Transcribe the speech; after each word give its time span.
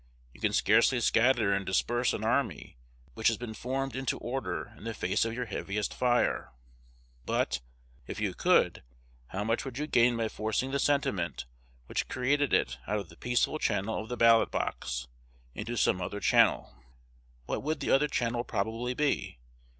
You 0.33 0.41
can 0.41 0.51
scarcely 0.51 0.99
scatter 0.99 1.53
and 1.53 1.63
disperse 1.63 2.11
an 2.11 2.23
army 2.23 2.75
which 3.13 3.27
has 3.27 3.37
been 3.37 3.53
formed 3.53 3.95
into 3.95 4.17
order 4.17 4.73
in 4.75 4.83
the 4.83 4.95
face 4.95 5.25
of 5.25 5.33
your 5.35 5.45
heaviest 5.45 5.93
fire; 5.93 6.53
but, 7.23 7.61
if 8.07 8.19
you 8.19 8.33
could, 8.33 8.81
how 9.27 9.43
much 9.43 9.63
would 9.63 9.77
you 9.77 9.85
gain 9.85 10.17
by 10.17 10.27
forcing 10.27 10.71
the 10.71 10.79
sentiment 10.79 11.45
which 11.85 12.07
created 12.07 12.51
it 12.51 12.79
out 12.87 12.97
of 12.97 13.09
the 13.09 13.15
peaceful 13.15 13.59
channel 13.59 14.01
of 14.01 14.09
the 14.09 14.17
ballot 14.17 14.49
box, 14.49 15.07
into 15.53 15.77
some 15.77 16.01
other 16.01 16.19
channel? 16.19 16.75
What 17.45 17.61
would 17.61 17.79
that 17.81 17.93
other 17.93 18.07
channel 18.07 18.43
probably 18.43 18.95
be? 18.95 19.37